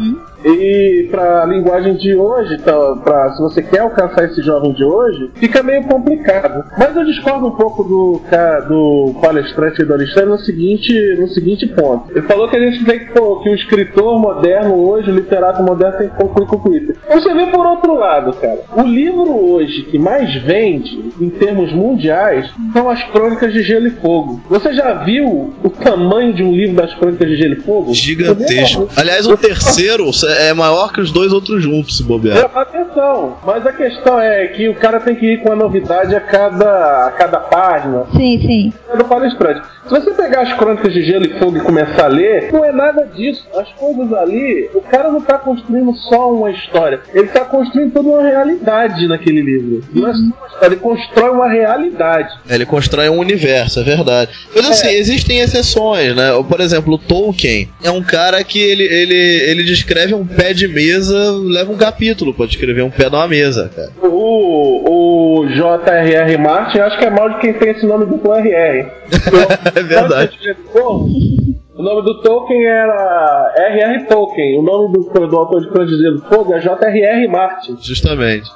[0.45, 4.85] E para a linguagem de hoje, então, pra, se você quer alcançar esse jovem de
[4.85, 6.65] hoje, fica meio complicado.
[6.79, 8.21] Mas eu discordo um pouco do,
[8.69, 12.11] do palestrante e do Alexandre no seguinte, no seguinte ponto.
[12.11, 15.63] Ele falou que a gente tem que, pô, que o escritor moderno hoje, o literato
[15.63, 16.97] moderno, tem que concluir com o Twitter.
[17.09, 18.61] Você vê por outro lado, cara.
[18.77, 23.91] O livro hoje que mais vende, em termos mundiais, são as Crônicas de Gelo e
[23.91, 24.41] Fogo.
[24.49, 27.95] Você já viu o tamanho de um livro das Crônicas de Gelo e Fogo?
[27.95, 28.89] Gigantesco.
[28.97, 32.39] Aliás, o terceiro é maior que os dois outros juntos, se bobear.
[32.39, 36.15] Presta atenção, mas a questão é que o cara tem que ir com a novidade
[36.15, 38.73] a cada, a cada página Sim, sim.
[38.89, 39.63] é do palestrante.
[39.85, 42.71] Se você pegar as crônicas de Gelo e Fogo e começar a ler, não é
[42.71, 43.45] nada disso.
[43.57, 48.09] As coisas ali, o cara não está construindo só uma história, ele está construindo toda
[48.09, 49.83] uma realidade naquele livro.
[49.93, 52.33] Não é só uma história, ele constrói uma realidade.
[52.49, 54.33] Ele constrói um universo, é verdade.
[54.55, 56.31] Mas assim, existem exceções, né?
[56.49, 60.69] Por exemplo, o Tolkien é um cara que ele, ele, ele descreve um pé de
[60.69, 63.91] mesa, leva um capítulo pra descrever um pé de uma mesa, cara.
[64.03, 66.39] O, o J.R.R.
[66.39, 68.87] Martin, acho que é mal de quem tem esse nome duplo R.R.
[69.75, 70.39] É verdade.
[70.75, 74.07] O nome do Tolkien era R.R.
[74.07, 74.59] Tolkien.
[74.59, 77.29] O nome do, do autor de Crônicas e Fogo é J.R.R.
[77.29, 77.77] Martin.
[77.81, 78.51] Justamente.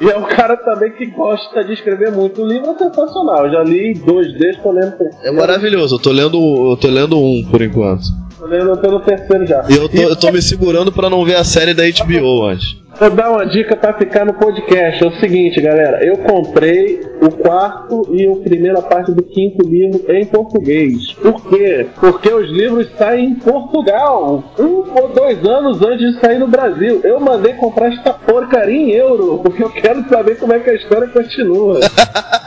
[0.00, 2.42] E é um cara também que gosta de escrever muito.
[2.42, 3.46] O livro é sensacional.
[3.46, 4.96] Eu já li dois desde tô lendo.
[5.22, 5.96] É maravilhoso.
[5.96, 8.02] Eu tô lendo, eu tô lendo um por enquanto.
[8.50, 9.64] Eu tô no terceiro já.
[9.68, 12.82] E eu tô, eu tô me segurando pra não ver a série da HBO antes.
[12.98, 15.02] Vou dar uma dica pra ficar no podcast.
[15.02, 16.04] É o seguinte, galera.
[16.04, 21.12] Eu comprei o quarto e a primeira parte do quinto livro em português.
[21.12, 21.86] Por quê?
[21.98, 24.44] Porque os livros saem em Portugal.
[24.58, 27.00] Um ou dois anos antes de sair no Brasil.
[27.02, 29.38] Eu mandei comprar esta porcaria em euro.
[29.38, 31.80] Porque eu quero saber como é que a história continua.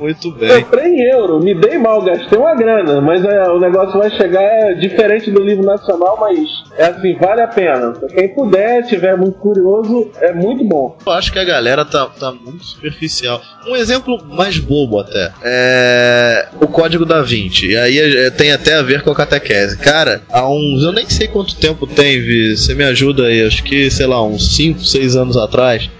[0.00, 0.64] Muito bem.
[0.64, 4.42] Comprei em euro, me dei mal, gastei uma grana, mas é, o negócio vai chegar
[4.42, 6.40] é diferente do livro nacional, mas
[6.78, 7.92] é assim, vale a pena.
[8.14, 10.96] Quem puder, tiver muito curioso, é muito bom.
[11.04, 13.42] Eu acho que a galera tá, tá muito superficial.
[13.68, 15.32] Um exemplo mais bobo até.
[15.42, 16.48] É.
[16.60, 17.66] O Código da Vinci.
[17.66, 19.76] E aí é, tem até a ver com a catequese.
[19.76, 20.82] Cara, há uns.
[20.82, 22.56] Eu nem sei quanto tempo tem, Vi.
[22.56, 23.46] Você me ajuda aí.
[23.46, 25.90] Acho que, sei lá, uns 5, 6 anos atrás.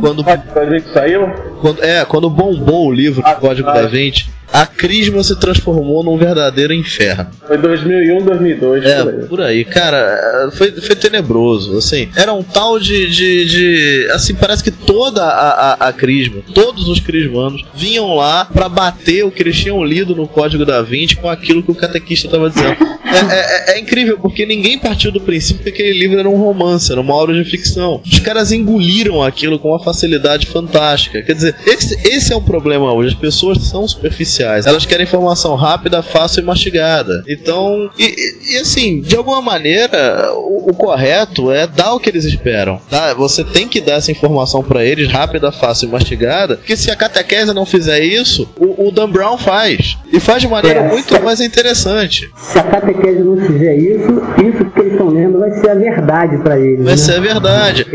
[0.00, 1.28] Quando, fazer que saiu?
[1.60, 3.72] quando, é, quando bombou o livro Ah, Código ah.
[3.72, 7.28] da Vinci, a Crisma se transformou num verdadeiro inferno.
[7.46, 8.84] Foi 2001, 2002.
[8.84, 9.26] É, por aí.
[9.28, 14.62] por aí, cara, foi, foi tenebroso, assim, era um tal de, de, de- assim, parece
[14.62, 19.42] que toda a, a, a crisma, todos os crismanos vinham lá pra bater o que
[19.42, 22.76] eles tinham lido no Código da Vinci com aquilo que o catequista tava dizendo.
[23.04, 26.36] É, é- é- é incrível, porque ninguém partiu do princípio que aquele livro era um
[26.36, 28.00] romance, era uma obra de ficção.
[28.04, 31.22] Os caras engoliram aquilo com uma facilidade fantástica.
[31.22, 35.54] Quer dizer, esse, esse é um problema hoje, as pessoas são superficiais, elas querem informação
[35.54, 37.22] rápida, fácil e mastigada.
[37.28, 42.24] Então, e, e- assim, de alguma maneira, o, o correto é dar o que eles
[42.24, 42.80] esperam.
[42.88, 43.14] Tá?
[43.14, 46.96] Você tem que dar essa informação pra eles rápida, fácil e mastigada, porque se a
[46.96, 49.96] catequese não fizer isso, o, o Dan Brown faz.
[50.12, 50.88] E faz de maneira É.
[50.88, 52.30] muito mais interessante.
[52.36, 56.58] Se a catequese não fizer isso, isso eles estão lendo vai ser a verdade para
[56.58, 56.78] eles.
[56.84, 56.96] Vai né?
[56.96, 57.86] ser verdade.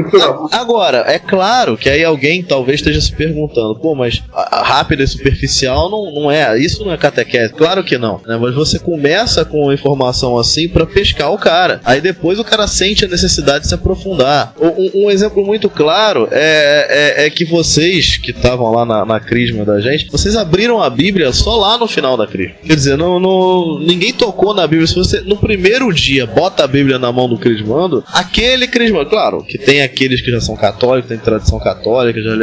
[0.52, 5.08] A- Agora, é claro que aí alguém talvez esteja se perguntando, pô, mas rápida e
[5.08, 7.54] superficial não, não é, isso não é catequese.
[7.54, 8.38] Claro que não, né?
[8.42, 11.80] Mas você começa com informação assim pra pescar o cara.
[11.86, 14.54] Aí depois o cara sente a necessidade de se aprofundar.
[14.60, 19.20] Um, um exemplo muito claro é, é, é que vocês que estavam lá na, na
[19.20, 22.56] crisma da gente, vocês abriram a Bíblia só lá no final da crisma.
[22.66, 24.88] Quer dizer, não, não- ninguém tocou na Bíblia.
[24.88, 29.44] Se você no primeiro dia bota a Bíblia na mão do crismando, aquele crismando, claro,
[29.44, 32.36] que tem aqueles que já são católicos, tem tradição católica, já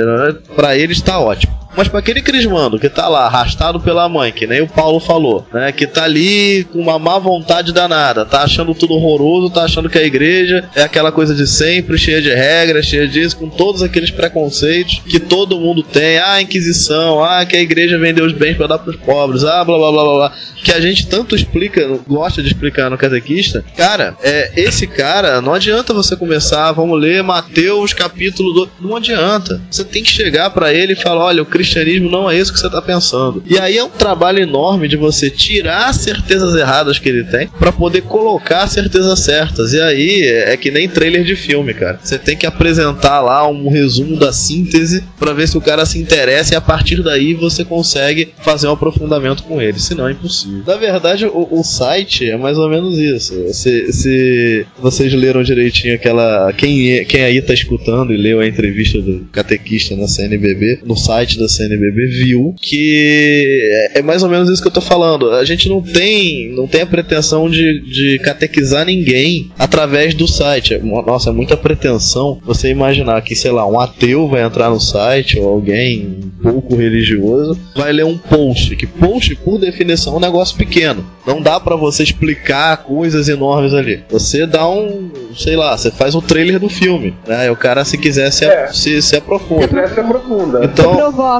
[0.55, 1.64] pra eles tá ótimo.
[1.77, 5.47] Mas pra aquele crismando que tá lá, arrastado pela mãe, que nem o Paulo falou,
[5.53, 5.73] né?
[5.73, 9.99] Que tá ali com uma má vontade danada, tá achando tudo horroroso, tá achando que
[9.99, 14.11] a igreja é aquela coisa de sempre, cheia de regras, cheia disso, com todos aqueles
[14.11, 16.19] preconceitos que todo mundo tem.
[16.19, 19.77] Ah, Inquisição, ah, que a igreja vendeu os bens pra dar pros pobres, ah, blá
[19.77, 20.33] blá blá blá blá.
[20.63, 23.65] Que a gente tanto explica, gosta de explicar no catequista.
[23.77, 28.71] Cara, é, esse cara, não adianta você começar, vamos ler Mateus capítulo do.
[28.81, 29.61] Não adianta.
[29.71, 32.61] Você tem que chegar pra ele e falar: olha, o cristianismo não é isso que
[32.61, 33.43] você tá pensando.
[33.47, 37.49] E aí é um trabalho enorme de você tirar as certezas erradas que ele tem
[37.49, 39.73] para poder colocar as certezas certas.
[39.73, 41.99] E aí é que nem trailer de filme, cara.
[42.03, 45.99] Você tem que apresentar lá um resumo da síntese para ver se o cara se
[45.99, 49.81] interessa e a partir daí você consegue fazer um aprofundamento com ele.
[49.81, 50.63] Senão é impossível.
[50.67, 53.35] Na verdade, o, o site é mais ou menos isso.
[53.55, 56.53] Se, se vocês leram direitinho aquela.
[56.53, 61.39] Quem, quem aí tá escutando e leu a entrevista do catequista na CNBB, no site
[61.39, 63.61] da CNBB, viu que
[63.95, 65.31] é, é mais ou menos isso que eu tô falando.
[65.33, 70.79] A gente não tem, não tem a pretensão de, de catequizar ninguém através do site.
[70.79, 75.39] Nossa, é muita pretensão você imaginar que, sei lá, um ateu vai entrar no site
[75.39, 78.75] ou alguém um pouco religioso vai ler um post.
[78.77, 81.05] Que post, por definição, é um negócio pequeno.
[81.27, 84.03] Não dá para você explicar coisas enormes ali.
[84.11, 87.47] Você dá um, sei lá, você faz o trailer do filme, né?
[87.47, 88.69] E o cara, se quiser, se, É.
[88.73, 89.89] se, se aprofunda.
[89.89, 90.65] Se aprofunda.
[90.65, 90.95] Então,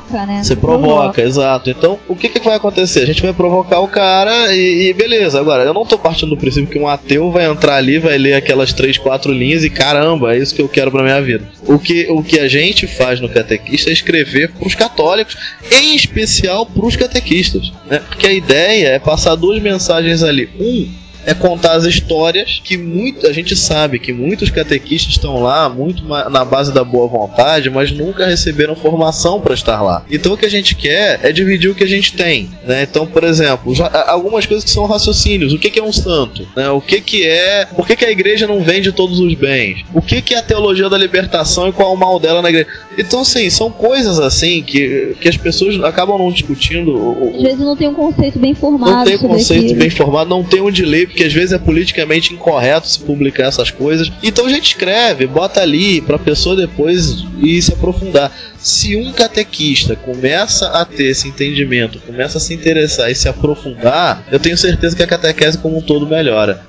[0.05, 0.45] provoca, né?
[0.45, 1.71] você provoca, exato.
[1.71, 3.03] Então, o que, que vai acontecer?
[3.03, 5.41] A gente vai provocar o cara e, e beleza.
[5.41, 8.35] Agora, eu não tô partindo do princípio que um ateu vai entrar ali, vai ler
[8.35, 11.49] aquelas três, quatro linhas e caramba, é isso que eu quero pra minha vida.
[11.67, 15.37] O que, o que a gente faz no catequista é escrever pros católicos,
[15.71, 17.73] em especial pros catequistas.
[17.87, 18.01] Né?
[18.01, 20.49] Porque a ideia é passar duas mensagens ali.
[20.59, 25.69] Um, é contar as histórias que muito, a gente sabe que muitos catequistas estão lá
[25.69, 30.05] muito na base da boa vontade, mas nunca receberam formação para estar lá.
[30.11, 32.83] Então o que a gente quer é dividir o que a gente tem, né?
[32.83, 33.73] Então, por exemplo,
[34.07, 35.53] algumas coisas que são raciocínios.
[35.53, 36.47] O que, é um santo?
[36.55, 36.69] Né?
[36.71, 37.67] O que, que é?
[37.67, 39.85] Por que, que a igreja não vende todos os bens?
[39.93, 42.49] O que, que é a teologia da libertação e qual é o mal dela na
[42.49, 42.69] igreja?
[42.99, 47.33] Então, assim, são coisas assim que, que as pessoas acabam não discutindo.
[47.35, 49.79] Às vezes não tem um conceito bem formado não tem sobre conceito aquilo.
[49.79, 53.71] bem formado, não tem onde ler, porque às vezes é politicamente incorreto se publicar essas
[53.71, 54.11] coisas.
[54.23, 58.33] Então a gente escreve, bota ali pra pessoa depois ir se aprofundar.
[58.65, 64.25] Se um catequista começa a ter esse entendimento, começa a se interessar e se aprofundar,
[64.33, 66.63] eu tenho certeza que a catequese como um todo melhora.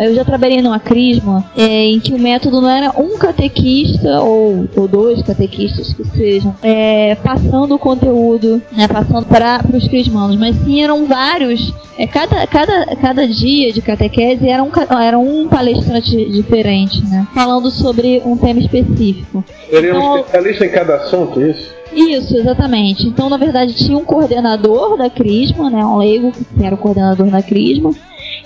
[0.00, 4.68] Eu já trabalhei numa crisma é, em que o método não era um catequista ou,
[4.74, 10.56] ou dois catequistas que sejam é, passando o conteúdo, né, passando para os crismanos, mas
[10.64, 11.72] sim eram vários.
[11.96, 17.70] É, cada, cada, cada dia de catequese era um, era um palestrante diferente, né, falando
[17.70, 19.44] sobre um tema específico.
[19.70, 21.74] Seria um Então- especialista em cada assunto, isso?
[21.92, 23.06] Isso, exatamente.
[23.06, 27.26] Então, na verdade, tinha um coordenador da Crisma, né, um leigo que era o coordenador
[27.26, 27.94] da Crisma,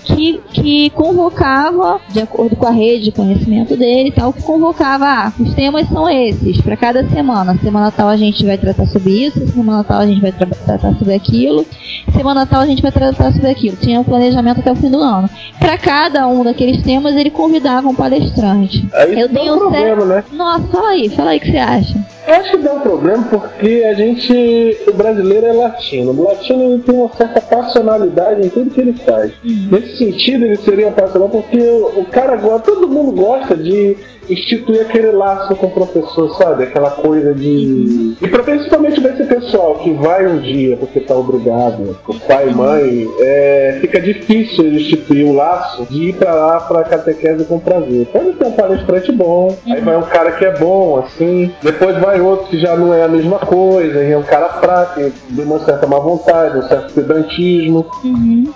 [0.06, 5.04] que, que convocava, de acordo com a rede de conhecimento dele e tal, que convocava,
[5.04, 7.56] ah, os temas são esses, para cada semana.
[7.62, 10.94] Semana tal a gente vai tratar sobre isso, semana tal a gente vai tra- tratar
[10.94, 11.66] sobre aquilo,
[12.14, 13.76] semana tal a gente vai tratar sobre aquilo.
[13.76, 15.28] Tinha um planejamento até o fim do ano.
[15.58, 18.88] Para cada um daqueles temas, ele convidava um palestrante.
[18.94, 20.24] Aí Eu dá tenho um problema, né?
[20.32, 22.06] Nossa, fala aí, fala aí o que você acha.
[22.26, 26.10] Eu acho que dá um problema porque a gente, o brasileiro é latino.
[26.10, 29.30] O latino tem uma certa passionalidade em tudo que ele faz.
[29.44, 33.96] Nesse sentido, ele seria passional porque o, o cara gosta, todo mundo gosta de
[34.28, 36.64] instituir aquele laço com o professor, sabe?
[36.64, 38.16] Aquela coisa de.
[38.20, 42.54] E pra, principalmente desse pessoal que vai um dia porque tá obrigado, o pai e
[42.54, 47.58] mãe, é, fica difícil ele instituir o laço de ir pra lá pra catequese com
[47.58, 48.06] prazer.
[48.06, 52.20] Pode ter um palestrante bom, aí vai um cara que é bom, assim, depois vai
[52.20, 55.58] outro que já não é a mesma coisa, e é um cara fraco, de uma
[55.60, 57.86] certa má vontade, um certo pedantismo.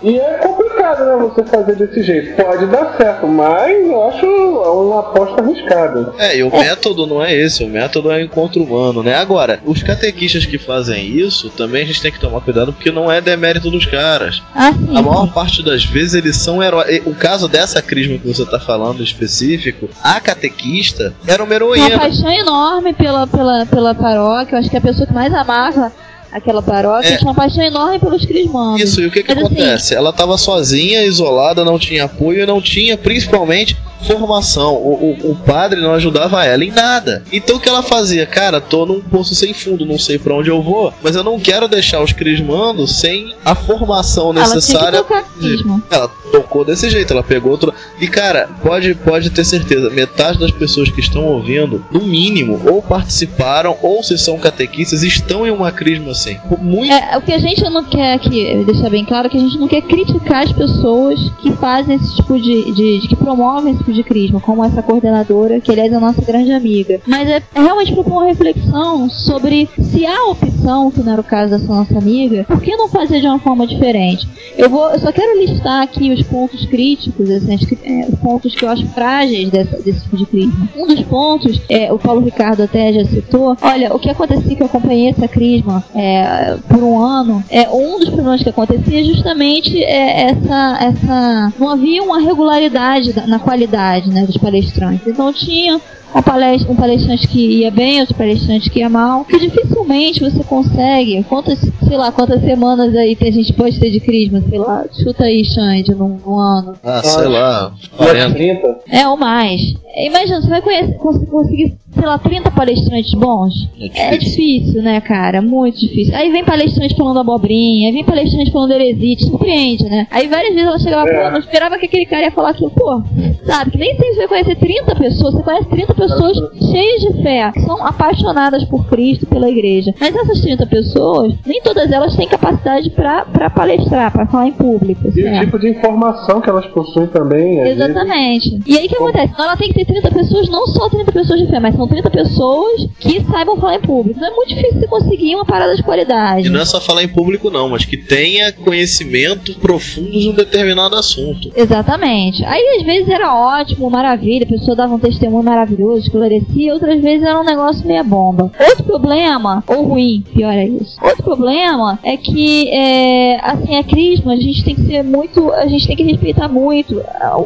[0.02, 2.42] E é complicado, né, você fazer desse jeito.
[2.42, 6.12] Pode dar certo, mas eu acho uma aposta arriscada.
[6.18, 9.14] É, e o método não é esse, o método é o encontro humano, né?
[9.14, 13.10] Agora, os catequistas que fazem isso, também a gente tem que tomar cuidado porque não
[13.10, 14.42] é demérito dos caras.
[14.54, 14.68] Ah.
[14.68, 17.02] A maior parte das vezes eles são heróis.
[17.06, 21.98] O caso dessa crisma que você tá falando específico, a catequista era uma Uma heroína.
[21.98, 24.54] paixão enorme pela, pela, pela paróquia.
[24.54, 25.92] Eu acho que a pessoa que mais amava
[26.32, 27.16] aquela paróquia É.
[27.16, 28.82] tinha uma paixão enorme pelos crismandos.
[28.82, 29.94] Isso, e o que que Mas, assim, acontece?
[29.94, 34.74] Ela tava sozinha, isolada, não tinha apoio e não tinha, principalmente, formação.
[34.74, 37.22] O, o, o padre não ajudava ela em nada.
[37.32, 38.26] Então o que ela fazia?
[38.26, 41.38] Cara, tô num poço sem fundo, não sei pra onde eu vou, mas eu não
[41.38, 45.04] quero deixar os crismandos sem a formação Ela necessária.
[45.38, 45.82] crisma.
[45.90, 47.72] Ela tocou desse jeito, ela pegou outro.
[48.00, 52.82] E cara, pode, pode ter certeza, metade das pessoas que estão ouvindo, no mínimo, ou
[52.82, 56.36] participaram, ou se são catequistas, estão em uma crisma assim.
[56.60, 59.40] Muito É, o que a gente não quer aqui, deixar bem claro, é que a
[59.40, 63.74] gente não quer criticar as pessoas que fazem esse tipo de, de, de- que promovem
[63.74, 67.00] esse de crisma, como essa coordenadora, que aliás é a nossa grande amiga.
[67.06, 71.24] Mas é, é realmente propor uma reflexão sobre se há opção que não era o
[71.24, 74.28] caso dessa nossa amiga, por que não fazer de uma forma diferente?
[74.56, 78.54] Eu vou, eu só quero listar aqui os pontos críticos, assim, as, é, os pontos
[78.54, 80.68] que eu acho frágeis dessa, desse tipo de crisma.
[80.76, 84.62] Um dos pontos, é, o Paulo Ricardo até já citou, olha, o que acontecia que
[84.62, 89.82] eu acompanhei essa crisma é, por um ano, é um dos problemas que acontecia justamente
[89.82, 93.79] é essa, essa, não havia uma regularidade na qualidade,
[94.10, 95.06] né, dos palestrantes.
[95.06, 95.80] Então tinha uma
[96.22, 101.22] palestra, um palestrante que ia bem, outro palestrante que ia mal, que dificilmente você consegue,
[101.28, 104.84] quantas, sei lá, quantas semanas aí tem a gente pode ter de crisma, sei lá,
[105.02, 106.74] chuta aí, Xande, num, num ano.
[106.84, 108.34] Ah, sei lá, Mais 40.
[108.34, 108.78] 30?
[108.90, 109.60] É, ou mais.
[110.06, 113.52] Imagina, você vai conhecer, cons- conseguir, sei lá, 30 palestrantes bons?
[113.96, 115.42] É É difícil, né, cara?
[115.42, 116.14] Muito difícil.
[116.14, 120.06] Aí vem palestrante falando abobrinha, aí vem palestrante falando heresia, te surpreende, né?
[120.10, 121.24] Aí várias vezes ela chegava, É.
[121.24, 123.02] pô, não esperava que aquele cara ia falar aquilo, pô,
[123.44, 123.72] sabe?
[123.72, 126.36] Que nem sempre você vai conhecer 30 pessoas, você conhece 30 pessoas
[126.70, 129.94] cheias de fé, que são apaixonadas por Cristo, pela igreja.
[130.00, 134.52] Mas essas 30 pessoas, nem todas elas têm capacidade pra, pra palestrar, pra falar em
[134.52, 135.06] público.
[135.06, 135.44] E o certo?
[135.44, 137.60] tipo de informação que elas possuem também.
[137.60, 137.84] às vezes.
[137.84, 138.60] Exatamente.
[138.66, 139.32] E aí o que acontece?
[139.32, 141.86] Então ela tem que ter 30 pessoas, não só 30 pessoas de fé, mas são
[141.86, 144.18] 30 pessoas que saibam falar em público.
[144.18, 146.46] Então é muito difícil você conseguir uma parada de qualidade.
[146.46, 150.32] E não é só falar em público, não, mas que tenha conhecimento profundo de um
[150.34, 151.50] determinado assunto.
[151.54, 152.44] Exatamente.
[152.44, 157.22] Aí às vezes era ótimo, maravilha, a pessoa dava um testemunho maravilhoso, esclarecia, outras vezes
[157.26, 158.50] era um negócio meia bomba.
[158.60, 160.96] Outro problema, ou ruim, pior é isso.
[161.02, 165.66] Outro problema é que, é, assim, a crisma, a gente tem que ser muito, a
[165.66, 166.96] gente tem que respeitar muito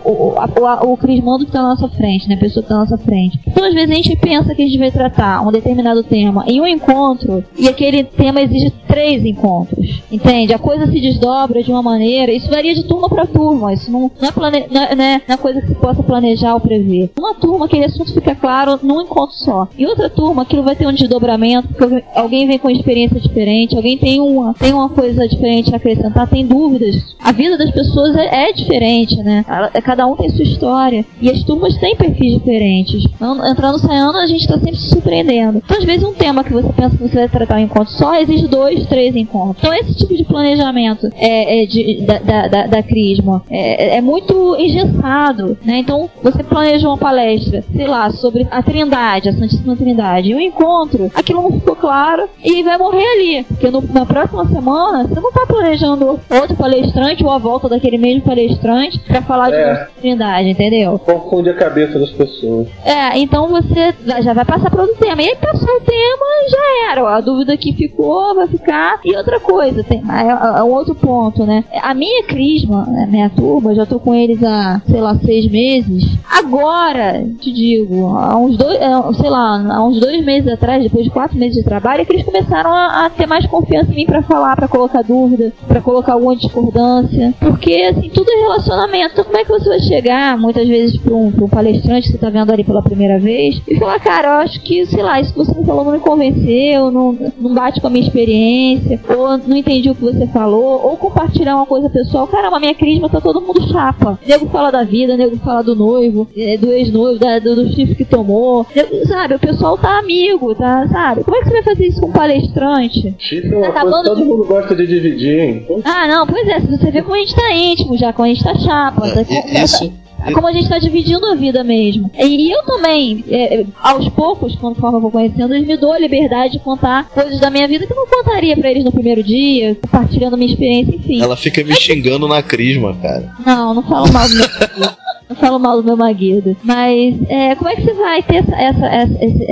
[0.05, 2.75] o, o, a- o crismando que tá na nossa frente, né, a pessoa que tá
[2.77, 3.39] na nossa frente.
[3.47, 6.61] Então às vezes a gente pensa que a gente vai tratar um determinado tema em
[6.61, 10.53] um encontro e aquele tema exige três encontros, entende?
[10.55, 14.11] A coisa se desdobra de uma maneira, isso varia de turma para turma, isso não,
[14.21, 17.11] não, é plane, não, é, né, não é coisa que se possa planejar ou prever.
[17.19, 19.69] Uma turma, aquele assunto fica claro num encontro só.
[19.79, 23.97] Em outra turma, aquilo vai ter um desdobramento, porque alguém- vem com experiência diferente, alguém
[23.97, 27.15] tem uma, tem uma coisa diferente a acrescentar, tem dúvidas.
[27.23, 29.45] A vida das pessoas é, é diferente, né?
[29.49, 31.05] Ela- Cada um tem sua história.
[31.21, 33.05] E as turmas têm perfis diferentes.
[33.51, 35.63] Entrando saindo, a gente está sempre se surpreendendo.
[35.65, 38.15] Então, às vezes, um tema que você pensa que você vai tratar um encontro só,
[38.17, 39.59] exige dois, três encontros.
[39.63, 44.01] Então, esse tipo de planejamento é, é de, da, da, da, da Crisma é, é
[44.01, 45.79] muito engessado, né?
[45.79, 50.41] Então, você planejou uma palestra, sei lá, sobre a Trindade, a Santíssima Trindade, e um
[50.41, 53.45] encontro, aquilo não ficou claro e vai morrer ali.
[53.45, 57.99] Porque no- na próxima semana, você não está planejando outro palestrante ou a volta daquele
[57.99, 59.67] mesmo palestrante para falar de É.
[59.67, 60.99] novo sobre Trindade, entendeu?
[61.01, 62.67] Confunde a cabeça das pessoas.
[62.83, 65.21] É, então você já vai passar para outro tema.
[65.21, 67.17] E aí passou o tema, já era.
[67.17, 69.01] A dúvida que ficou, vai ficar.
[69.05, 71.63] E outra coisa, tem é, é um outro ponto, né?
[71.83, 76.05] A minha crisma, minha turma, já tô com eles há, sei lá, seis meses.
[76.31, 81.05] Agora, te digo, há uns dois, é, sei lá, há uns dois meses atrás, depois
[81.05, 83.97] de quatro meses de trabalho, é que eles começaram a, a ter mais confiança em
[83.97, 87.35] mim para falar, para colocar dúvida, para colocar alguma discordância.
[87.41, 89.13] Porque, assim, tudo é relacionamento.
[89.13, 92.19] Então, como é que você vai chegar, muitas vezes, para um, um palestrante que você
[92.19, 95.33] tá vendo ali pela primeira vez e falar, cara, eu acho que, sei lá, isso
[95.33, 99.39] que você me falou não me convenceu, não, não bate com a minha experiência, ou
[99.39, 102.27] não entendi o que você falou, ou compartilhar uma coisa pessoal.
[102.27, 104.19] Caramba, minha crisma tá todo mundo chapa.
[104.27, 108.11] Nego fala da vida, nego fala do noivo, eh, do ex-noivo, do, do chifre que
[108.11, 108.67] tomou.
[109.07, 111.25] Sabe, o pessoal tá amigo, tá, sabe?
[111.25, 113.15] Como é que você vai fazer isso com um palestrante?
[113.19, 115.67] Chifre é uma Tá coisa que acabando todo de- mundo gosta de dividir, hein?
[115.85, 118.45] Ah, não, pois é, você vê como a gente tá íntimo já, como a gente
[118.45, 119.01] tá chapa.
[119.11, 119.93] tá- É, e- isso,
[120.27, 122.11] é como a gente tá dividindo a vida mesmo.
[122.19, 125.99] E, eu também, é, é, aos poucos, conforme eu vou conhecendo, eles me dou a
[125.99, 129.23] liberdade de contar coisas da minha vida que eu não contaria pra eles no primeiro
[129.23, 131.21] dia, compartilhando minha experiência, enfim.
[131.23, 133.31] ela fica me xingando na crisma, cara.
[133.45, 134.47] Não, não falo mal do meu.
[135.29, 136.57] Não falo mal do meu marido.
[136.63, 139.45] Mas é, como é que você vai ter essa, essa- essa- esse,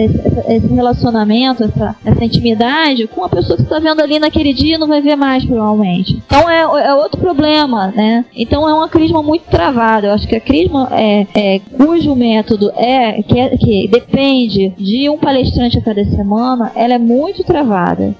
[0.49, 4.79] esse- relacionamento, essa, intimidade com uma pessoa que você está vendo ali naquele dia e
[4.79, 6.21] não vai ver mais, provavelmente?
[6.27, 8.25] Então é, é outro problema, né?
[8.37, 10.09] Então é uma crisma muito travada.
[10.09, 15.09] Eu acho que a crisma é, é, cujo método é que, é- que depende de
[15.09, 18.15] um palestrante a cada semana, ela é muito travada.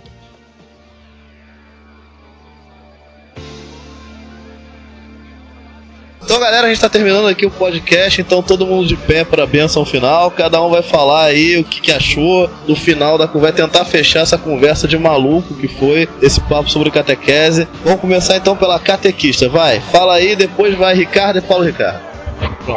[6.33, 8.19] Então, galera, a gente tá terminando aqui o podcast.
[8.19, 10.31] Então, todo mundo de pé para a benção final.
[10.31, 13.43] Cada um vai falar aí o que, que achou do final da conversa.
[13.59, 17.69] Vai tentar fechar essa conversa de maluco que foi esse papo sobre catequese.
[17.85, 19.47] Vamos começar então pela catequista.
[19.47, 22.01] Vai, fala aí, depois vai Ricardo e Paulo Ricardo.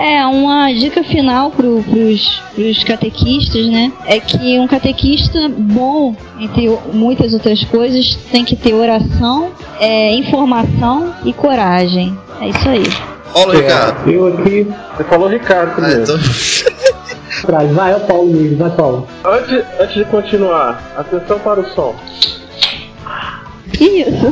[0.02, 3.90] É, uma dica final pro, pros, pros catequistas, né?
[4.06, 11.16] É que um catequista bom, entre muitas outras coisas, tem que ter oração, é, informação
[11.24, 12.18] e coragem.
[12.42, 13.15] É isso aí.
[13.36, 14.10] Paulo Ricardo.
[14.12, 16.02] Eu aqui Você falou Ricardo Ah, primeiro.
[16.04, 16.16] então...
[17.44, 17.72] atrás.
[17.74, 19.08] Vai, é o Paulo mesmo, vai, Paulo.
[19.26, 21.94] Antes, antes de continuar, atenção para o som.
[23.74, 24.32] Que isso?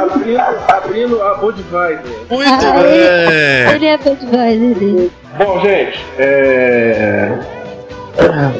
[0.00, 2.02] abrindo, abrindo a Budweiser.
[2.30, 3.74] Muito Ah, bem!
[3.74, 5.12] Ele é Budweiser dele.
[5.36, 7.38] Bom, gente, é.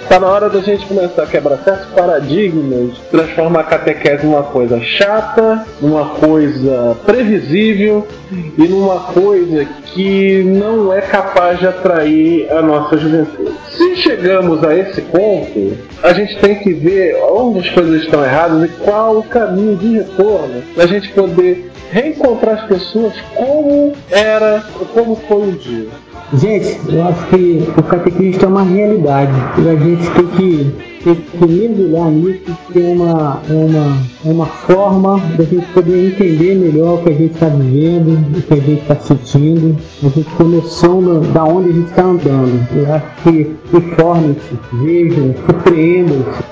[0.09, 4.81] Tá na hora da gente começar a quebrar certos paradigmas, transformar a catequese numa coisa
[4.81, 12.97] chata, numa coisa previsível e numa coisa que não é capaz de atrair a nossa
[12.99, 13.51] juventude.
[13.71, 18.63] Se chegamos a esse ponto, a gente tem que ver onde as coisas estão erradas
[18.63, 24.63] e qual o caminho de retorno para a gente poder reencontrar as pessoas como era,
[24.95, 25.89] como foi um dia.
[26.35, 29.33] Gente, eu acho que o catequista é uma realidade.
[29.57, 33.97] E a gente tem que, tem que mergulhar nisso, que é uma, é uma,
[34.27, 38.43] é uma forma da gente poder entender melhor o que a gente está vivendo, o
[38.43, 42.69] que a gente está sentindo, a gente noção da- da onde a gente está andando.
[42.77, 46.43] Eu acho que informem-se, vejam, surpreendam-se,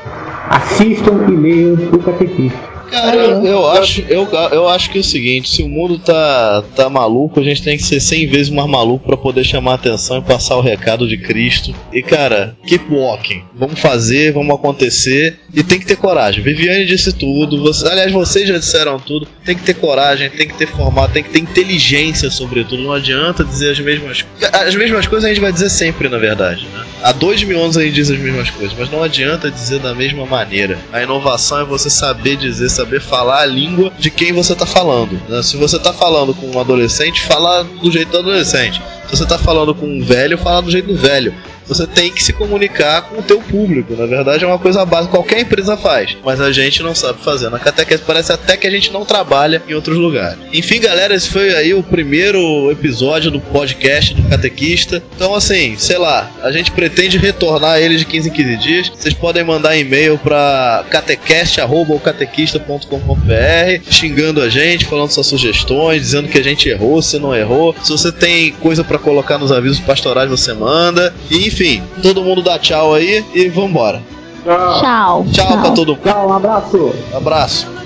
[0.51, 2.76] assistam e leiam o catequista.
[2.91, 6.63] Cara, eu, eu acho, eu, eu acho que é o seguinte, se o mundo tá,
[6.75, 9.75] tá maluco, a gente tem que ser 100 vezes mais maluco pra poder chamar a
[9.75, 11.75] atenção e passar o recado de Cristo.
[11.93, 13.43] E cara, keep walking.
[13.55, 16.43] Vamos fazer, vamos acontecer e tem que ter coragem.
[16.43, 19.27] Viviane disse tudo, você, aliás, vocês já disseram tudo.
[19.47, 22.83] Tem que ter coragem, tem que ter formato, tem que ter inteligência, sobretudo.
[22.83, 26.67] Não adianta dizer as mesmas As mesmas coisas a gente vai dizer sempre, na verdade,
[26.75, 26.85] né?
[27.03, 29.95] Há dois mil anos a gente diz as mesmas coisas, mas não adianta dizer da
[29.95, 30.77] mesma maneira.
[30.93, 35.21] A inovação é você saber dizer, saber falar a língua de quem você tá falando.
[35.29, 35.43] né?
[35.43, 38.83] Se você tá falando com um adolescente, fala do jeito do adolescente.
[39.09, 41.33] Se você tá falando com um velho, fala do jeito do velho.
[41.69, 43.95] Você tem que se comunicar com o teu público.
[43.97, 46.17] Na verdade, é uma coisa básica, qualquer empresa faz.
[46.25, 47.51] Mas a gente não sabe fazer.
[47.51, 50.39] Na catequese parece até que a gente não trabalha em outros lugares.
[50.53, 55.03] Enfim, galera, esse foi aí o primeiro episódio do podcast do Catequista.
[55.15, 58.89] Então, assim, sei lá, a gente pretende retornar ele de 15 em 15 dias.
[58.89, 66.45] Vocês podem mandar e-mail para catecast.catequista.com.br xingando a gente, falando suas sugestões, dizendo que a
[66.45, 67.75] gente errou, se não errou.
[67.83, 71.15] Se você tem coisa para colocar nos avisos pastorais, você manda.
[71.31, 74.03] E, enfim, todo mundo dá tchau aí e vambora.
[74.45, 75.25] Tchau.
[75.33, 76.03] Tchau, pra todo mundo.
[76.05, 76.95] Tchau, um abraço!
[77.15, 77.77] Abraço.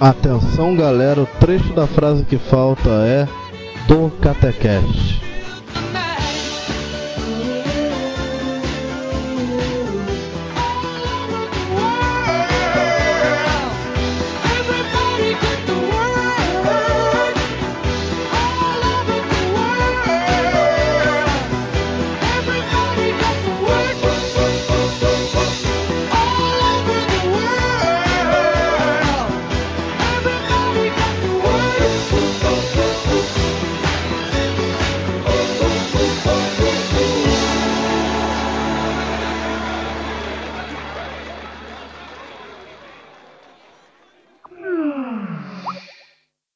[0.00, 3.26] Atenção galera, o trecho da frase que falta é
[3.88, 5.29] do Catequeste.